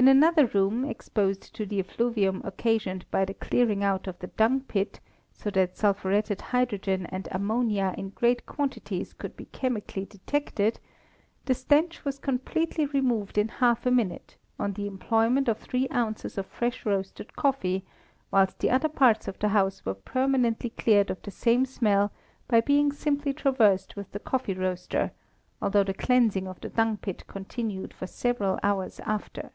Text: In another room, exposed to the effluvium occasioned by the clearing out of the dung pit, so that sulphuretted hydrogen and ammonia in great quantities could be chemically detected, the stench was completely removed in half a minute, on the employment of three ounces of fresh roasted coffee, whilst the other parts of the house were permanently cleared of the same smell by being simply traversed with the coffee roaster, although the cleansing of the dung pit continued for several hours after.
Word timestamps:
In 0.00 0.06
another 0.06 0.46
room, 0.46 0.84
exposed 0.84 1.52
to 1.56 1.66
the 1.66 1.80
effluvium 1.80 2.40
occasioned 2.44 3.04
by 3.10 3.24
the 3.24 3.34
clearing 3.34 3.82
out 3.82 4.06
of 4.06 4.16
the 4.20 4.28
dung 4.28 4.60
pit, 4.60 5.00
so 5.32 5.50
that 5.50 5.76
sulphuretted 5.76 6.40
hydrogen 6.40 7.06
and 7.06 7.26
ammonia 7.32 7.96
in 7.98 8.10
great 8.10 8.46
quantities 8.46 9.12
could 9.12 9.36
be 9.36 9.46
chemically 9.46 10.04
detected, 10.04 10.78
the 11.46 11.54
stench 11.54 12.04
was 12.04 12.20
completely 12.20 12.86
removed 12.86 13.36
in 13.36 13.48
half 13.48 13.86
a 13.86 13.90
minute, 13.90 14.36
on 14.56 14.74
the 14.74 14.86
employment 14.86 15.48
of 15.48 15.58
three 15.58 15.88
ounces 15.90 16.38
of 16.38 16.46
fresh 16.46 16.86
roasted 16.86 17.34
coffee, 17.34 17.84
whilst 18.30 18.60
the 18.60 18.70
other 18.70 18.88
parts 18.88 19.26
of 19.26 19.40
the 19.40 19.48
house 19.48 19.84
were 19.84 19.94
permanently 19.94 20.70
cleared 20.70 21.10
of 21.10 21.20
the 21.22 21.32
same 21.32 21.66
smell 21.66 22.12
by 22.46 22.60
being 22.60 22.92
simply 22.92 23.32
traversed 23.32 23.96
with 23.96 24.12
the 24.12 24.20
coffee 24.20 24.54
roaster, 24.54 25.10
although 25.60 25.82
the 25.84 25.92
cleansing 25.92 26.46
of 26.46 26.60
the 26.60 26.68
dung 26.68 26.96
pit 26.98 27.24
continued 27.26 27.92
for 27.92 28.06
several 28.06 28.60
hours 28.62 29.00
after. 29.00 29.50